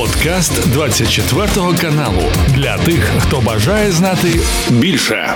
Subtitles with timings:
[0.00, 1.46] Подкаст 24
[1.80, 2.22] каналу
[2.54, 4.28] для тих, хто бажає знати
[4.70, 5.34] більше.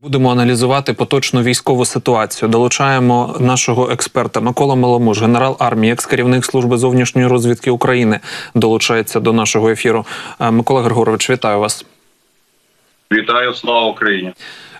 [0.00, 2.48] Будемо аналізувати поточну військову ситуацію.
[2.48, 8.20] Долучаємо нашого експерта Микола Маломуж, генерал армії, екс-керівник служби зовнішньої розвідки України,
[8.54, 10.06] долучається до нашого ефіру.
[10.40, 11.86] Е, Микола Григорович, вітаю вас.
[13.12, 14.32] Вітаю, слава Україні.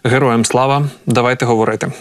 [0.05, 1.93] Героям слава, давайте говорити.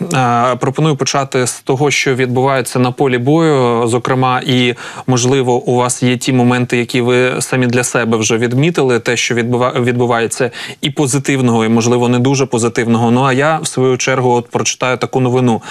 [0.59, 3.87] Пропоную почати з того, що відбувається на полі бою.
[3.87, 4.73] Зокрема, і
[5.07, 9.35] можливо, у вас є ті моменти, які ви самі для себе вже відмітили, те, що
[9.35, 13.11] відбувається, і позитивного, і можливо не дуже позитивного.
[13.11, 15.61] Ну а я в свою чергу от прочитаю таку новину: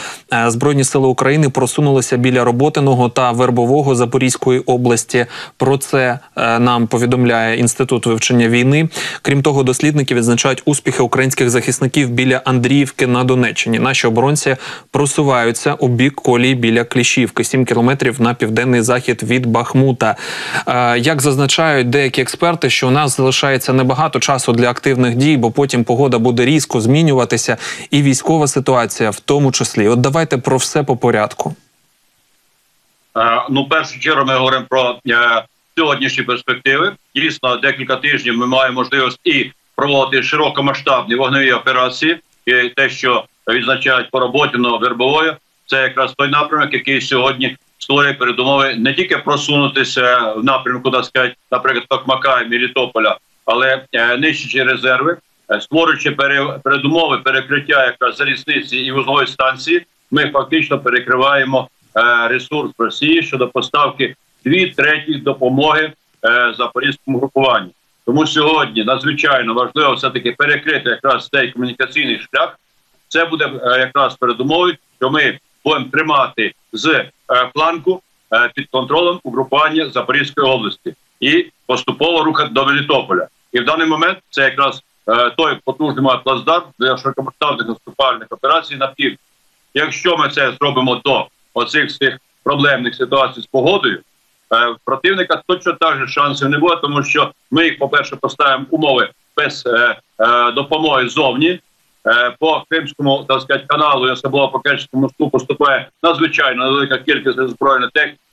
[0.47, 5.27] Збройні сили України просунулися біля роботиного та вербового Запорізької області.
[5.56, 8.88] Про це нам повідомляє інститут вивчення війни.
[9.22, 13.79] Крім того, дослідники відзначають успіхи українських захисників біля Андріївки на Донеччині.
[13.79, 14.56] Наші оборонці
[14.91, 20.16] просуваються у бік колії біля Кліщівки, 7 кілометрів на південний захід від Бахмута.
[20.97, 25.84] Як зазначають деякі експерти, що у нас залишається небагато часу для активних дій, бо потім
[25.84, 27.56] погода буде різко змінюватися,
[27.91, 29.89] і військова ситуація в тому числі.
[29.89, 31.55] От давайте про все по порядку.
[33.50, 35.44] Ну, першу чергу ми говоримо про е,
[35.78, 36.92] сьогоднішні перспективи.
[37.14, 39.50] Дійсно, декілька тижнів ми маємо можливість і
[39.81, 46.28] проводити широкомасштабні вогневі операції, і те, що відзначають по роботі на вербовою, це якраз той
[46.28, 52.48] напрямок, який сьогодні створює передумови не тільки просунутися в напрямку, так сказати, наприклад, Токмака і
[52.48, 55.17] Мелітополя, але е, нищачи резерви,
[55.50, 56.11] е, створюючи
[56.65, 64.15] передумови перекриття якраз залізниці і вузлової станції, ми фактично перекриваємо е, ресурс Росії щодо поставки
[64.44, 65.92] дві треті допомоги
[66.56, 67.70] запорізькому групуванню.
[68.11, 72.58] Тому сьогодні надзвичайно важливо все таки перекрити якраз цей комунікаційний шлях.
[73.08, 77.11] Це буде е, якраз передумовою, що ми будемо тримати з е,
[77.55, 83.28] фланку е, під контролем угрупування Запорізької області і поступово рухати до Мелітополя.
[83.53, 84.83] І в даний момент це якраз
[85.36, 89.16] той потужний плацдарм для широкомасштабних наступальних операцій на пів.
[89.75, 94.00] Якщо ми це зробимо до оцих всіх проблемних ситуацій з погодою,
[94.55, 98.66] Е, противника точно так же шансів не буде, тому що ми їх, по перше, поставимо
[98.71, 101.61] умови без е, е, допомоги зовні.
[102.38, 107.91] По Кримському так сказати, каналу і особливо по Керченському мосту поступає надзвичайно велика кількість збройних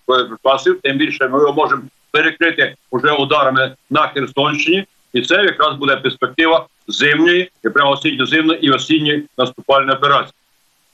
[0.07, 0.79] боєприпасів.
[0.83, 6.65] Тим більше ми його можемо перекрити вже ударами на Херсонщині, і це якраз буде перспектива
[6.87, 10.33] зимньої і прямо осінньо зимної і осінньої наступальної операції.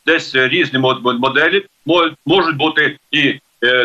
[0.06, 1.66] Десь різні моделі
[2.25, 3.39] можуть бути і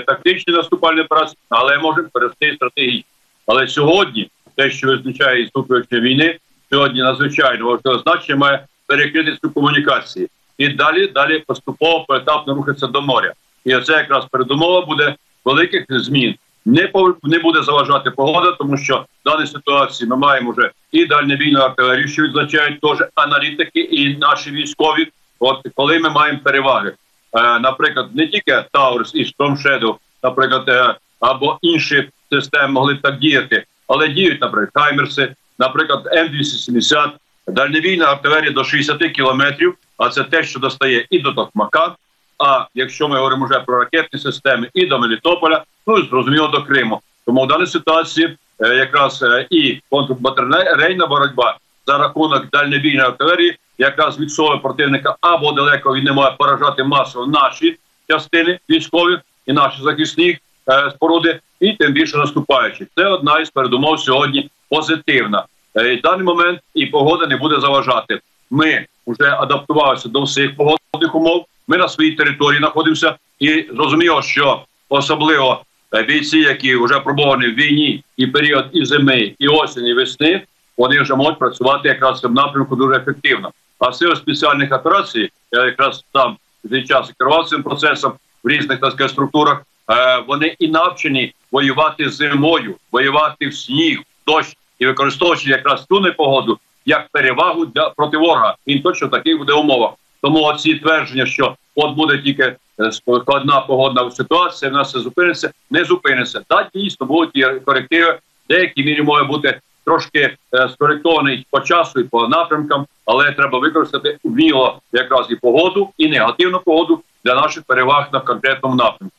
[0.06, 3.04] тактичні наступальні операції, але можемо перевести стратегії.
[3.46, 6.38] Але сьогодні те, що визначає історичної війни,
[6.70, 10.28] сьогодні надзвичайно важливо значення має перекрити цю комунікацію.
[10.58, 13.32] І далі далі поступово поетапно рухатися до моря.
[13.64, 16.34] І це якраз передумова буде великих змін.
[16.64, 21.60] Не не буде заважати погода, тому що в даній ситуації ми маємо вже і дальневільну
[21.60, 25.08] артилерію, що відзначають теж аналітики і наші військові.
[25.40, 26.92] От коли ми маємо переваги.
[27.32, 33.02] Е, наприклад, не тільки Таурус і Storm Shadow, наприклад, е, або інші системи могли б
[33.02, 37.10] так діяти, але діють, наприклад, Хаймерси, наприклад, М270,
[37.48, 39.74] дальневільна артилерія до 60 кілометрів.
[39.98, 41.94] А це те, що достає і до Токмака.
[42.38, 46.62] А якщо ми говоримо вже про ракетні системи, і до Мелітополя, ну і зрозуміло до
[46.62, 47.00] Криму.
[47.26, 51.56] Тому в даній ситуації е, якраз і контрбатарейна боротьба
[51.86, 57.78] за рахунок дальневільної артилерії якраз відсовує противника або далеко він не має поражати масово наші
[58.10, 60.38] частини військові і наші захисні
[60.70, 62.86] е, споруди, і тим більше наступаючи.
[62.96, 65.44] Це одна із передумов сьогодні позитивна.
[65.76, 68.20] Е, в даний момент і погода не буде заважати.
[68.50, 71.46] Ми вже адаптувалися до всіх погодних умов.
[71.68, 75.62] Ми на своїй території знаходимося, і зрозуміло, що особливо
[75.94, 80.42] е, бійці, які вже пробовані в війні, і період і зими, і осені, і весни,
[80.78, 83.52] вони вже можуть працювати якраз в напрямку дуже ефективно.
[83.78, 86.36] А сили спеціальних операцій, я якраз там
[86.70, 88.12] цей час керував цим процесом
[88.44, 89.62] в різних так сказати, структурах.
[89.90, 96.00] Е, вони і навчені воювати зимою, воювати в сніг, в дощ і використовуючи якраз ту
[96.00, 98.56] непогоду як перевагу для проти ворога.
[98.66, 99.90] Він точно таких буде умовах.
[100.22, 105.50] Тому оці твердження, що от буде тільки е, складна погодна ситуація, в нас все зупиниться,
[105.70, 106.40] не зупиниться.
[106.48, 110.36] Так, дійсно будуть і корективи, деякі мірі може бути трошки е,
[110.68, 116.60] скоректований по часу і по напрямкам, але треба використати вміло якраз і погоду, і негативну
[116.60, 119.14] погоду для наших переваг на конкретному напрямку.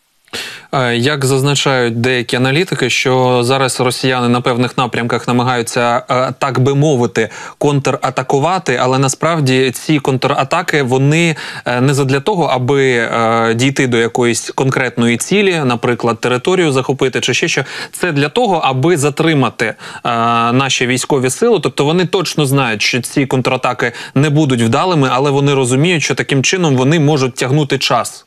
[0.71, 6.75] Е, як зазначають деякі аналітики, що зараз росіяни на певних напрямках намагаються, е, так би
[6.75, 11.35] мовити, контратакувати, але насправді ці контратаки вони
[11.65, 13.09] е, не задля того, аби
[13.55, 18.97] дійти до якоїсь конкретної цілі, наприклад, територію захопити, чи ще що це для того, аби
[18.97, 19.75] затримати
[20.53, 21.59] наші військові сили.
[21.63, 26.43] Тобто вони точно знають, що ці контратаки не будуть вдалими, але вони розуміють, що таким
[26.43, 28.25] чином вони можуть тягнути час.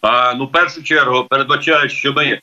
[0.00, 2.40] А, ну, в першу чергу передбачають, що ми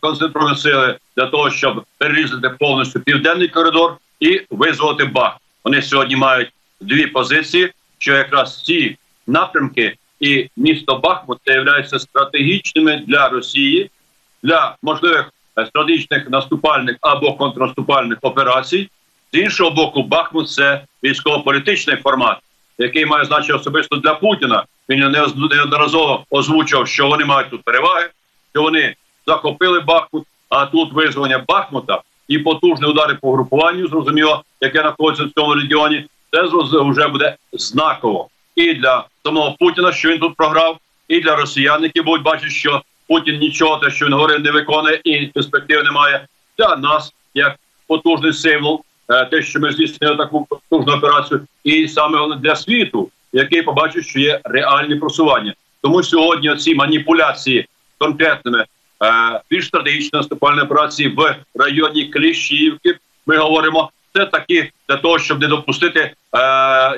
[0.00, 5.36] концентруємо сили для того, щоб перерізати повністю південний коридор і визволити Бах.
[5.64, 8.96] Вони сьогодні мають дві позиції, що якраз ці
[9.26, 13.90] напрямки і місто Бахмут являються стратегічними для Росії
[14.42, 18.90] для можливих е, стратегічних наступальних або контрнаступальних операцій.
[19.32, 22.38] З іншого боку, Бахмут це військово-політичний формат,
[22.78, 24.64] який має значення особисто для Путіна.
[24.88, 25.16] Він
[25.50, 28.10] неодноразово озвучив, що вони мають тут переваги,
[28.52, 28.94] що вони
[29.26, 35.30] захопили Бахмут, а тут визволення Бахмута і потужні удари по групуванню, зрозуміло, яке знаходиться в
[35.30, 36.06] цьому регіоні.
[36.32, 36.42] Це
[36.72, 40.78] вже буде знаково і для самого Путіна, що він тут програв,
[41.08, 45.00] і для росіян, які будуть бачити, що Путін нічого те, що він говорить, не виконує,
[45.04, 46.26] і перспектив немає.
[46.58, 52.36] Для нас як потужний символ, е, те, що ми здійснили таку потужну операцію, і саме
[52.36, 55.54] для світу який побачить, що є реальні просування.
[55.82, 57.66] Тому сьогодні ці маніпуляції
[57.98, 58.64] конкретними
[59.04, 62.96] е, більш стратегічні наступальні операції в районі Кліщівки.
[63.26, 66.12] Ми говоримо це такі для того, щоб не допустити е,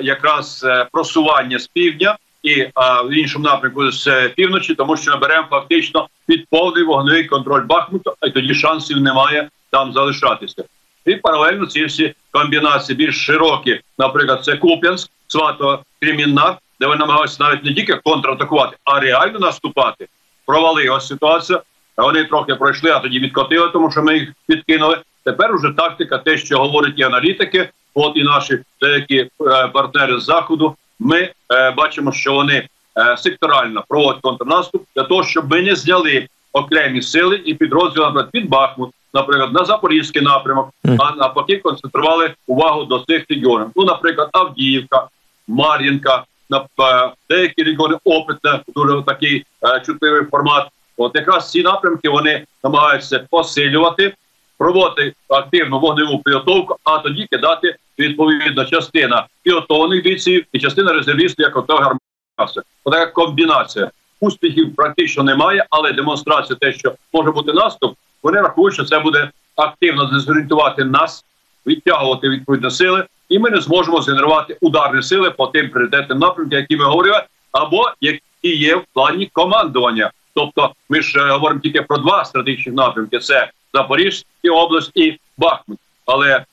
[0.01, 2.71] якраз е, просування з півдня і е,
[3.05, 8.13] в іншому напрямку з півночі, тому що ми беремо фактично під повний вогневий контроль Бахмута,
[8.27, 10.63] і тоді шансів немає там залишатися.
[11.05, 17.43] І паралельно ці всі комбінації більш широкі, наприклад, це Куп'янськ, Свато Кремінна, де вони намагалися
[17.43, 20.07] навіть не тільки контратакувати, а реально наступати.
[20.45, 21.61] Провалилася ситуація.
[21.97, 24.97] Вони трохи пройшли, а тоді відкотили, тому що ми їх підкинули.
[25.23, 29.29] Тепер уже тактика, те, що говорять і аналітики, от і наші деякі е,
[29.67, 30.75] партнери з заходу.
[30.99, 36.27] Ми е, бачимо, що вони е, секторально проводять контрнаступ для того, щоб ми не зняли
[36.53, 40.69] окремі сили і підрозділи наприклад, під Бахмут, наприклад, на Запорізький напрямок,
[40.99, 43.67] а навпаки концентрували увагу до цих регіонів.
[43.75, 45.07] Ну, наприклад, Авдіївка,
[45.47, 50.67] Мар'їнка, на е, деякі регіони опитне, дуже такий е, чутливий формат.
[50.97, 54.13] От якраз ці напрямки вони намагаються посилювати,
[54.57, 61.57] проводити активну вогневу підготовку, а тоді кидати відповідно частина підготовлених бійців і частина резервістів, як
[61.57, 62.61] ото гармаса.
[62.83, 63.91] Отака комбінація.
[64.19, 69.29] Успіхів практично немає, але демонстрація, те, що може бути наступ, вони рахують, що це буде
[69.55, 71.25] активно дезорієнтувати нас,
[71.67, 76.77] відтягувати відповідні сили, і ми не зможемо згенерувати ударні сили по тим пріоритетним напрямкам, які
[76.77, 80.11] ми говорили, або які є в плані командування.
[80.33, 85.79] Тобто, ми ж е, говоримо тільки про два стратегічні напрямки: це Запорізька область і Бахмут.
[86.05, 86.45] Але е,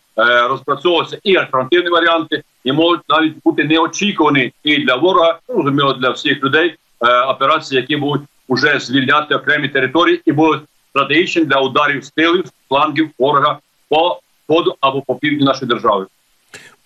[0.49, 6.11] розпрацьовуються і альтернативні варіанти, і можуть навіть бути неочікувані і для ворога, ну, зрозуміло, для
[6.11, 12.05] всіх людей е, операції, які будуть вже звільняти окремі території і будуть стратегічним для ударів
[12.05, 16.07] з тилів, флангів ворога по сходу або по півдні нашої держави.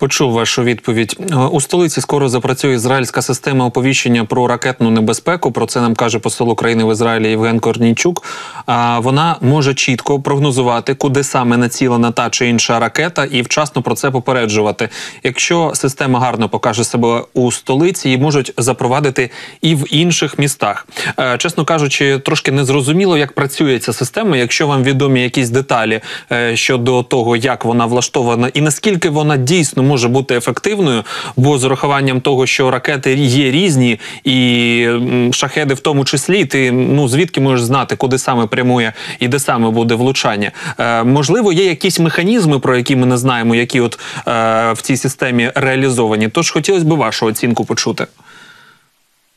[0.01, 2.01] Почув вашу відповідь е, у столиці.
[2.01, 5.53] Скоро запрацює ізраїльська система оповіщення про ракетну небезпеку.
[5.53, 8.25] Про це нам каже посол України в Ізраїлі Євген Корнійчук.
[8.67, 13.95] А вона може чітко прогнозувати, куди саме націлена та чи інша ракета, і вчасно про
[13.95, 14.89] це попереджувати.
[15.23, 19.31] Якщо система гарно покаже себе у столиці, її можуть запровадити
[19.63, 20.87] і в інших містах.
[21.21, 24.37] Е, чесно кажучи, трошки незрозуміло, як працює ця система.
[24.37, 26.01] Якщо вам відомі якісь деталі
[26.33, 31.03] е, щодо того, як вона влаштована, і наскільки вона дійсно може бути ефективною,
[31.37, 34.89] бо з урахуванням того, що ракети є різні, і
[35.33, 39.71] шахеди в тому числі, ти ну звідки можеш знати, куди саме прямує і де саме
[39.71, 40.53] буде влучання.
[40.79, 44.97] Е, Можливо, є якісь механізми, про які ми не знаємо, які от е, в цій
[44.97, 46.29] системі реалізовані.
[46.29, 48.07] Тож хотілося б вашу оцінку почути.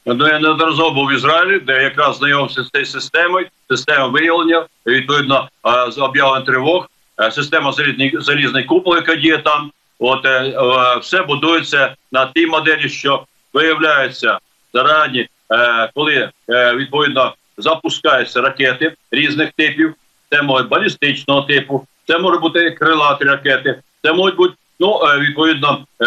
[0.05, 5.49] Ну, я неодноразово був в Ізраїлі, де якраз знайомився з цією системою, система виявлення, відповідно
[5.67, 6.89] е, з об'явлення тривог,
[7.19, 9.71] е, система залізний, залізний купол, яка діє там.
[10.03, 14.39] От е, е, все будується на тій моделі, що виявляється
[14.73, 19.93] зарані, е, коли е, відповідно запускаються ракети різних типів.
[20.29, 25.85] Це може балістичного типу, це може бути крилаті ракети, це можуть бути ну е, відповідно
[26.01, 26.05] е,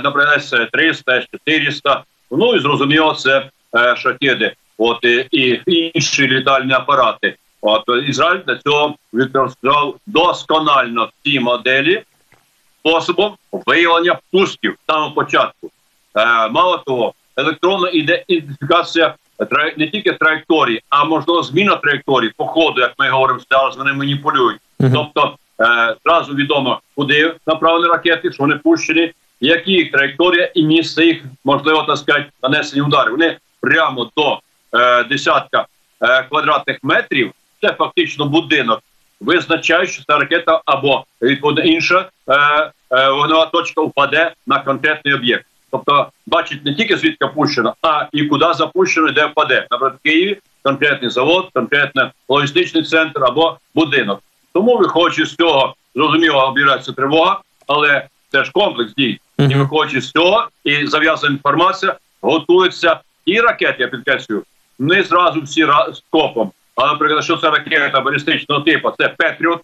[0.00, 7.36] наприклад, 300, 400, Ну і зрозуміло, це е, от і, інші літальні апарати.
[7.60, 12.02] От Ізраїль для цього використовував досконально ці моделі
[12.86, 15.70] способом виявлення пусків самого початку.
[16.16, 19.14] Е, Мало того, електронна ідентифікація
[19.76, 24.60] не тільки траєкторії, а можливо зміна траєкторії по ходу, як ми говоримо, зараз вони маніпулюють.
[24.80, 24.92] Uh -huh.
[24.94, 31.04] Тобто е, зразу відомо, куди направлені ракети, що вони пущені, які їх траєкторія і місце
[31.04, 33.10] їх можливо так сказати, нанесені удари.
[33.10, 34.40] Вони прямо до
[34.74, 35.66] е, десятка
[36.02, 37.32] е, квадратних метрів.
[37.62, 38.82] Це фактично будинок.
[39.20, 42.34] Визначають, що ця ракета або відповідно інша е,
[42.90, 45.46] е, вогнева точка впаде на конкретний об'єкт.
[45.70, 49.66] Тобто бачить не тільки звідки пущено, а і куди запущено, де впаде.
[49.70, 54.22] Наприклад, в Києві конкретний завод, конкретний логістичний центр або будинок.
[54.52, 59.20] Тому, виходячи з цього, зрозуміло, обірається тривога, але це ж комплекс дій.
[59.38, 64.42] І виходячи з цього, і зав'язана інформація, готуються і ракети, я підкреслюю,
[64.78, 66.52] не зразу всі скопом.
[66.76, 69.60] А наприклад, що це ракета балістичного типу, це Петріот,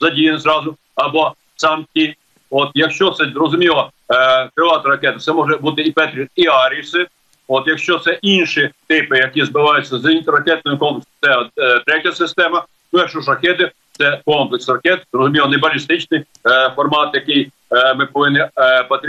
[0.00, 2.16] задіяний зразу, або сам ті.
[2.50, 7.06] От якщо це зрозуміло, е, крилата ракета, це може бути і Петріот, і Аріси.
[7.48, 12.64] От якщо це інші типи, які збиваються з ракетним комплексом, це е, третя система.
[12.92, 18.06] Ну, якщо ж ракети, це комплекс ракет, зрозуміло, не балістичний е, формат, який е, ми
[18.06, 18.48] повинні е,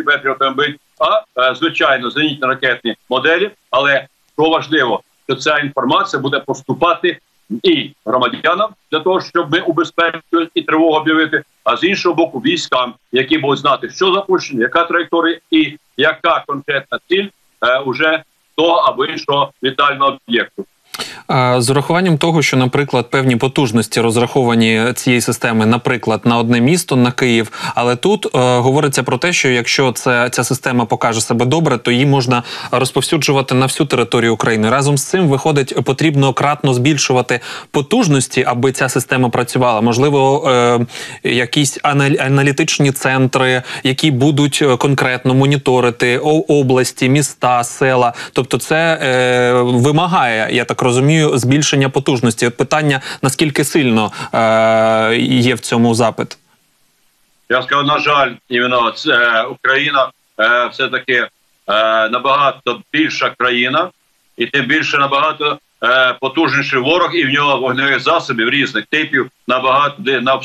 [0.05, 3.51] Петріотом бити, а е, звичайно зенітно ракетні моделі.
[3.69, 7.19] Але що важливо, що ця інформація буде поступати
[7.63, 11.43] і громадянам для того, щоб ми убезпечили і тривогу об'явити.
[11.63, 16.99] А з іншого боку, військам, які будуть знати, що запущено, яка траєкторія і яка конкретна
[17.09, 17.27] ціль
[17.61, 18.23] е, уже
[18.55, 20.65] того або іншого літального об'єкту.
[21.57, 27.11] З урахуванням того, що, наприклад, певні потужності розраховані цієї системи, наприклад, на одне місто на
[27.11, 31.77] Київ, але тут е, говориться про те, що якщо це ця система покаже себе добре,
[31.77, 34.69] то її можна розповсюджувати на всю територію України.
[34.69, 37.39] Разом з цим виходить, потрібно кратно збільшувати
[37.71, 39.81] потужності, аби ця система працювала.
[39.81, 40.85] Можливо, е,
[41.29, 41.79] якісь
[42.19, 48.13] аналітичні центри, які будуть е, конкретно моніторити області, міста, села.
[48.33, 52.49] Тобто, це е, вимагає, я так розумію, збільшення потужності.
[52.49, 56.37] Питання наскільки сильно е, є в цьому запит?
[57.49, 61.29] Я скажу, на жаль, іменно це Україна е, все таки е,
[62.09, 63.89] набагато більша країна,
[64.37, 70.01] і тим більше набагато е, потужніший ворог, і в нього вогневих засобів різних типів набагато
[70.01, 70.41] на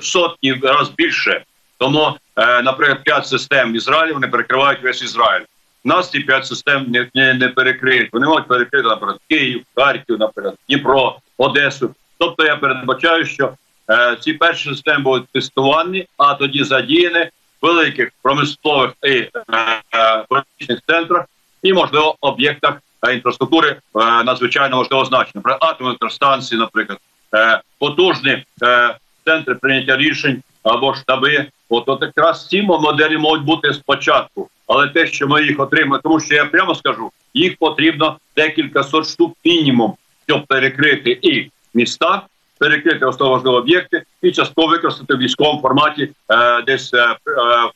[0.00, 1.42] сотні раз більше.
[1.78, 5.44] Тому, е, наприклад, п'ять систем в Ізраїлі вони перекривають весь Ізраїль.
[5.84, 8.12] Нас ці п'ять систем не, не не, перекриють.
[8.12, 11.94] Вони можуть перекрити, наприклад, Київ, Харків, наприклад, Дніпро, Одесу.
[12.18, 13.52] Тобто я передбачаю, що
[13.90, 17.30] е, ці перші системи будуть тестовані, а тоді задіяні в
[17.66, 19.30] великих промислових і е,
[20.68, 21.24] е, центрах
[21.62, 22.74] і можливо об'єктах
[23.08, 23.78] е, інфраструктури е,
[24.22, 25.32] надзвичайно важливого значення.
[25.34, 26.98] Наприклад, атомні електростанції, наприклад,
[27.34, 28.44] е, потужні
[29.24, 31.46] центри прийняття рішень або штаби.
[31.68, 36.20] От, от якраз ці моделі можуть бути спочатку але те, що ми їх отримали, тому
[36.20, 39.94] що я прямо скажу, їх потрібно декілька сот штук мінімум,
[40.28, 42.22] щоб перекрити і міста,
[42.58, 47.16] перекрити важливі об'єкти і частково використати в військовому форматі е, десь е, е,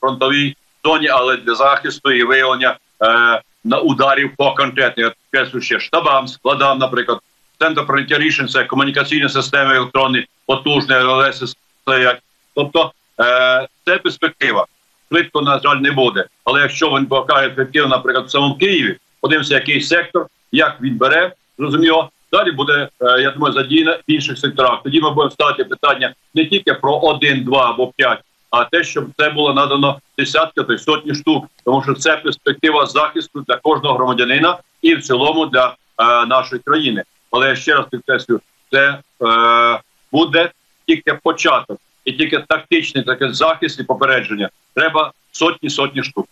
[0.01, 5.13] фронтовій зоні, але для захисту і виявлення е, на ударів по конкретних
[5.61, 7.19] ще штабам, складам, наприклад,
[7.59, 12.23] центр прийняття рішень це комунікаційні системи електронні, потужні ЛС стоять.
[12.55, 14.67] Тобто е, це перспектива
[15.09, 16.25] швидко, на жаль, не буде.
[16.45, 21.33] Але якщо він покаже ефективно, наприклад, в самому Києві, подивимося, який сектор, як він бере,
[21.59, 22.11] зрозуміло.
[22.33, 24.83] Далі буде, е, я думаю, задіяно в інших секторах.
[24.83, 28.19] Тоді ми будемо ставити питання не тільки про один, два або п'ять,
[28.51, 33.45] а те, щоб це було надано десятки, то сотні штук, тому що це перспектива захисту
[33.49, 37.03] для кожного громадянина і в цілому для е, нашої країни.
[37.31, 39.81] Але я ще раз підкреслю, це е,
[40.13, 40.51] буде
[40.87, 44.51] тільки початок і тільки тактичний такий захист і попередження.
[44.75, 46.29] Треба сотні сотні штук.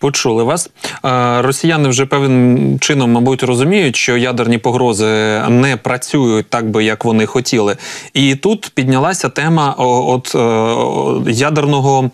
[0.00, 0.70] Почули вас.
[1.38, 5.06] Росіяни вже певним чином, мабуть, розуміють, що ядерні погрози
[5.48, 7.76] не працюють так би, як вони хотіли.
[8.14, 12.10] І тут піднялася тема от е, ядерного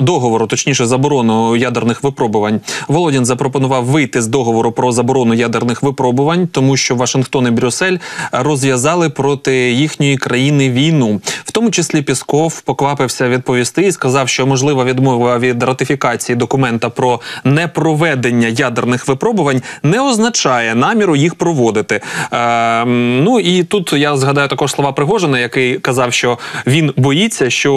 [0.00, 2.60] договору, точніше, заборону ядерних випробувань.
[2.88, 7.96] Володін запропонував вийти з договору про заборону ядерних випробувань, тому що Вашингтон і Брюссель
[8.32, 11.20] розв'язали проти їхньої країни війну.
[11.44, 17.20] В тому числі Пісков поквапився відповісти і сказав, що можлива відмова від ратифікації документа про
[17.44, 22.00] непроведення ядерних випробувань не означає наміру їх проводити.
[22.32, 27.72] Е, Ну і тут я згадаю також слова Пригожина, який казав, що він боїться, що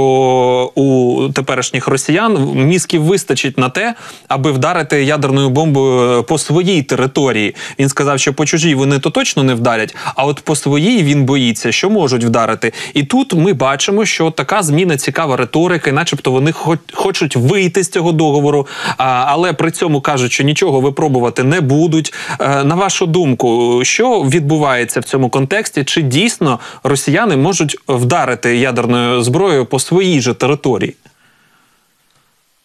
[0.75, 3.93] у теперішніх росіян мізків вистачить на те,
[4.27, 7.55] аби вдарити ядерною бомбою по своїй території.
[7.79, 11.25] Він сказав, що по чужій вони то точно не вдарять, а от по своїй він
[11.25, 12.73] боїться, що можуть вдарити.
[12.93, 16.51] І тут ми бачимо, що така зміна цікава риторики, начебто вони
[16.93, 18.67] хочуть вийти з цього договору.
[19.05, 22.13] Але при цьому кажуть, що нічого випробувати не будуть.
[22.39, 25.83] Е, на вашу думку, що відбувається в цьому контексті?
[25.83, 30.95] Чи дійсно росіяни можуть вдарити ядерною зброєю по своїй же території?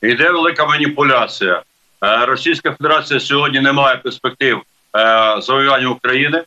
[0.03, 1.63] Йде велика маніпуляція.
[2.05, 4.63] Е, Російська Федерація сьогодні не має перспектив е,
[5.41, 6.43] завоювання України.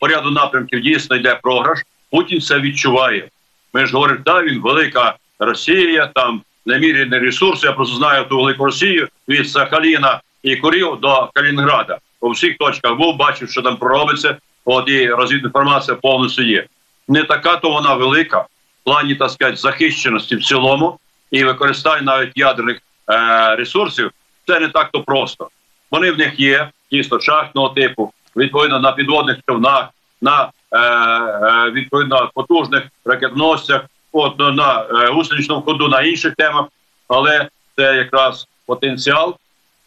[0.00, 1.78] По ряду напрямків дійсно йде програш.
[2.10, 3.28] Путін це відчуває.
[3.72, 7.66] Ми ж говоримо, да, він велика Росія, там немірені ресурси.
[7.66, 11.98] Я просто знаю ту велику Росію від Сахаліна і Курів до Калінграда.
[12.20, 14.36] У всіх точках був, бачив, що там проробиться.
[14.64, 16.66] От і розвідна інформація повністю є.
[17.08, 18.46] Не така, то вона велика в
[18.84, 20.98] плані так сказати, захищеності в цілому
[21.30, 24.10] і використання навіть ядерних е, ресурсів.
[24.46, 25.48] Це не так то просто.
[25.90, 29.88] Вони в них є дійсно шахтного типу, відповідно на підводних човнах,
[30.22, 36.66] на е, е, відповідно потужних ракетносцях, от на е, гусеничному ходу, на інших темах,
[37.08, 39.36] але це якраз потенціал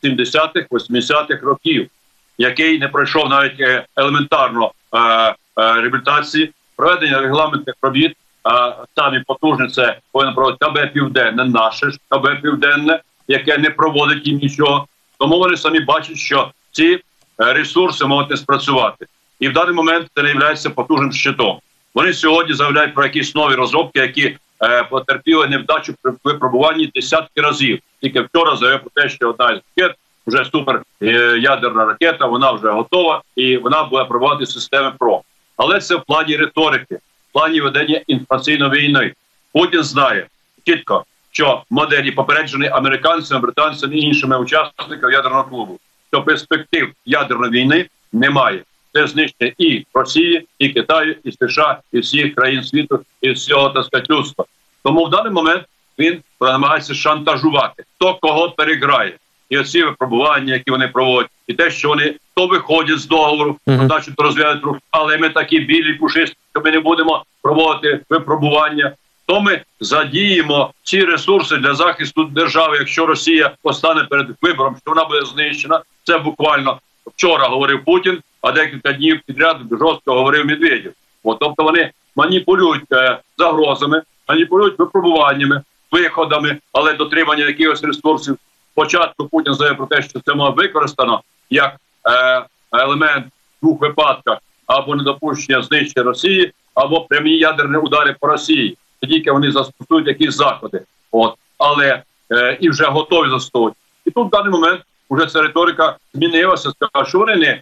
[0.03, 1.89] 70-х, 80-х років,
[2.37, 8.15] який не пройшов навіть е, елементарно е, реабілітації, проведення регламентних робіт.
[8.43, 14.27] А самі потужні це повинно проводити КБ Південне, наше ж КБ Південне, яке не проводить
[14.27, 14.87] їм нічого.
[15.17, 16.99] Тому вони самі бачать, що ці
[17.37, 19.05] ресурси можуть не спрацювати,
[19.39, 21.59] і в даний момент це не є потужним щитом.
[21.95, 27.79] Вони сьогодні заявляють про якісь нові розробки, які е, потерпіли невдачу при випробуванні десятки разів.
[28.01, 29.97] Тільки вчора заявив про те, що одна з ракет
[30.27, 31.07] вже супер е,
[31.41, 35.21] ядерна ракета, вона вже готова і вона буде проводити системи ПРО.
[35.57, 39.13] Але це в плані риторики, в плані ведення інформаційної війни.
[39.53, 40.27] Путін знає
[40.65, 45.79] чітко, що моделі попереджені американцями, британцями і іншими учасниками ядерного клубу,
[46.11, 52.35] що перспектив ядерної війни немає це знищення і Росії, і Китаю, і США, і всіх
[52.35, 54.45] країн світу, і всього так сказати, людства.
[54.83, 55.63] Тому в даний момент
[55.99, 59.17] він намагається шантажувати, хто кого переграє.
[59.49, 63.85] І оці випробування, які вони проводять, і те, що вони то виходять з договору, uh-huh.
[63.85, 68.91] значить розв'язують рух, але ми такі білі пушисті, що ми не будемо проводити випробування.
[69.25, 75.05] То ми задіємо ці ресурси для захисту держави, якщо Росія постане перед вибором, що вона
[75.05, 75.81] буде знищена.
[76.03, 80.93] Це буквально вчора говорив Путін а декілька днів підряд жорстко говорив Медведєв.
[81.23, 88.37] От, тобто вони маніпулюють е, загрозами, маніпулюють випробуваннями, виходами, але дотримання якихось ресурсів.
[88.71, 91.75] Спочатку Путін заявив про те, що це може використано як
[92.07, 98.77] е, елемент в двох випадках або недопущення знищення Росії, або прямі ядерні удари по Росії.
[99.09, 103.77] Тільки вони застосують якісь заходи, от але е, і вже готові застосовувати.
[104.05, 104.81] І тут в даний момент
[105.13, 106.71] вже ця риторика змінилася.
[106.71, 107.61] Сказав, що вони не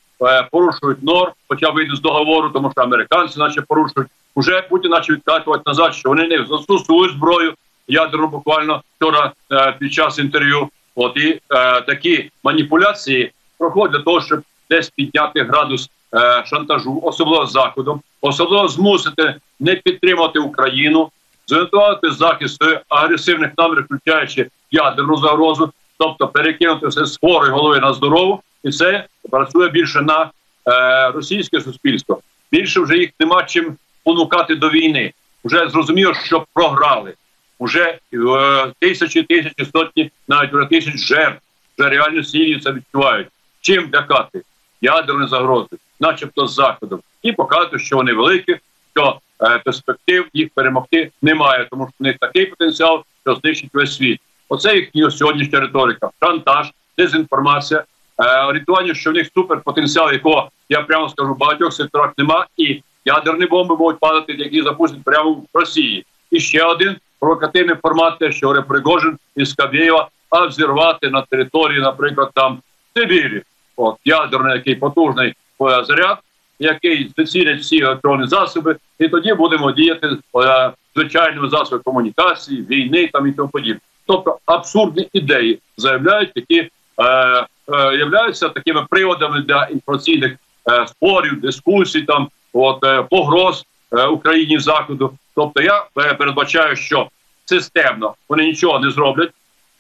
[0.52, 4.10] порушують норм, хоча вийдуть з договору, тому що американці, наче порушують.
[4.36, 7.54] Уже Путін наче відкатувати назад, що вони не застосують зброю
[7.88, 10.70] ядерну буквально вчора е, під час інтерв'ю.
[10.96, 17.46] От і е, такі маніпуляції проходять для того, щоб десь підняти градус е, шантажу, особливо
[17.46, 21.10] заходом, особливо змусити не підтримувати Україну,
[21.48, 28.42] звинуватити захист агресивних намірів, включаючи ядерну загрозу, тобто перекинути все з хворої голови на здорову,
[28.64, 30.32] і це працює більше на
[30.68, 32.22] е, російське суспільство.
[32.52, 35.14] Більше вже їх нема чим понукати до війни.
[35.44, 37.14] Вже зрозуміло, що програли.
[37.60, 41.42] Уже е, тисячі, тисячі, сотні, навіть вже тисяч жертв
[41.78, 43.28] вже реально сім'ї це відчувають.
[43.62, 44.42] Чим лякати
[44.82, 48.58] ядерні загрози, начебто з заходом, і показати, що вони великі,
[48.96, 53.96] що е, перспектив їх перемогти немає, тому що в них такий потенціал, що знищить весь
[53.96, 54.22] світ.
[54.54, 57.84] Оце їхня сьогоднішня риторика, шантаж, дезінформація,
[58.18, 62.82] е, орієнтування, що в них суперпотенціал, якого я прямо скажу, в багатьох секторах нема, і
[63.06, 66.06] ядерні бомби можуть падати, які запустять прямо в Росії.
[66.32, 71.80] І ще один провокативний формат, те, що говорить Пригожин із Кабєєва, а взірвати на території,
[71.80, 72.60] наприклад, там
[72.94, 73.42] Сибірі,
[73.76, 76.18] от ядерний який потужний е, заряд,
[76.60, 83.28] який зацілять всі електронні засоби, і тоді будемо діяти е, звичайними засобами комунікації, війни там
[83.28, 86.70] і тому подібне тобто абсурдні ідеї заявляють, які е,
[87.04, 87.46] е,
[87.98, 90.36] являються такими приводами для інформаційних
[90.72, 95.14] е, спорів, дискусій, там от е, погроз е, Україні заходу.
[95.36, 97.10] Тобто, я передбачаю, що
[97.46, 99.32] системно вони нічого не зроблять.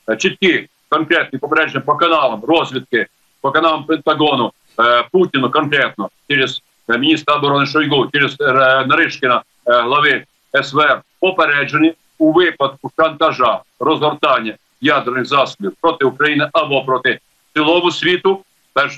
[0.10, 3.07] Е, чіткі конкретні попередження по каналам розвідки,
[3.41, 8.53] по каналам Пентагону е, Путіну конкретно через е, міністра оборони Шойгу, через е,
[8.86, 10.23] Наришкіна, е, глави
[10.63, 17.19] СВР попереджені у випадку шантажа розгортання ядерних засобів проти України або проти
[17.53, 18.39] цілого світу,
[18.73, 18.97] перш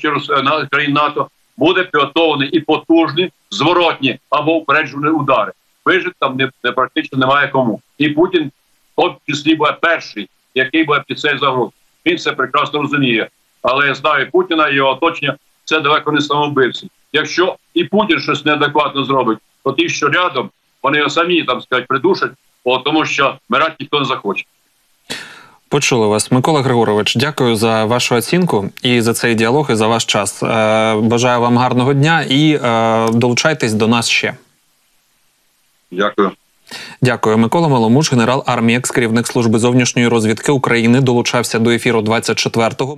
[0.71, 5.51] країн НАТО, буде підготовлений і потужні, зворотні або упереджені удари.
[5.85, 7.81] Вижити там не, не практично немає кому.
[7.97, 8.51] І Путін
[8.97, 11.69] в тому числі буде перший, який буде під цей загроз.
[12.05, 13.27] Він це прекрасно розуміє.
[13.61, 16.89] Але я знаю Путіна і його оточення це далеко не самовбивці.
[17.13, 20.49] Якщо і Путін щось неадекватно зробить, то ті, що рядом,
[20.83, 22.31] вони його самі там сказать, придушать,
[22.85, 24.45] тому що мирати ніхто не захоче.
[25.69, 27.15] Почули вас, Микола Григорович.
[27.15, 30.43] Дякую за вашу оцінку і за цей діалог, і за ваш час.
[30.43, 34.33] Е, Бажаю вам гарного дня і е, долучайтесь до нас ще.
[35.91, 36.31] Дякую.
[37.01, 42.97] Дякую, Микола Маломуш, генерал армії, екс-керівник служби зовнішньої розвідки України, долучався до ефіру 24-го.